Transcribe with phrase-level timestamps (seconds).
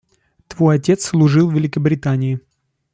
[0.47, 2.39] Твой отец служил Великобритании.